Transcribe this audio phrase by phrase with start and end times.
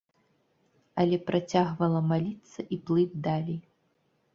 [1.03, 3.59] Але працягвала маліцца і плыць далей.